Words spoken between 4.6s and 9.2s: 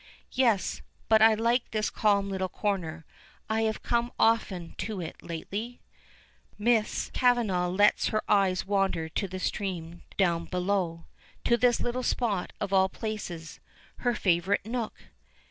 to it lately." Miss Kavanagh lets her eyes wander